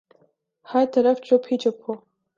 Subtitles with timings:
[0.67, 1.93] ہر طرف چپ ہی چپ ہو۔